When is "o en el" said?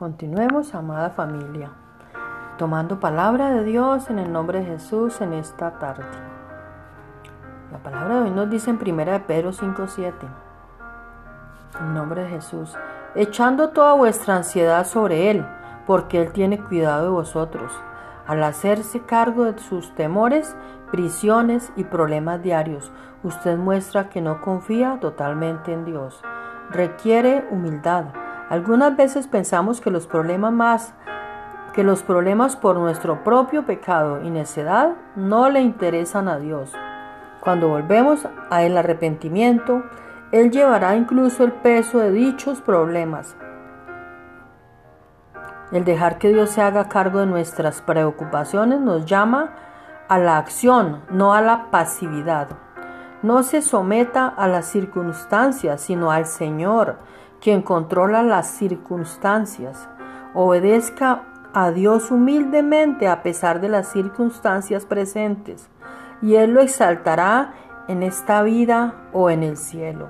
69.12-69.56